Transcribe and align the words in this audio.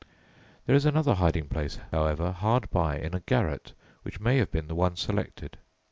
There 0.65 0.75
is 0.75 0.87
another 0.87 1.13
hiding 1.13 1.47
place, 1.47 1.77
however, 1.91 2.31
hard 2.31 2.71
by 2.71 2.97
in 2.97 3.13
a 3.13 3.19
garret 3.19 3.73
which 4.01 4.19
may 4.19 4.37
have 4.39 4.49
been 4.51 4.65
the 4.67 4.73
one 4.73 4.95
selected. 4.95 5.59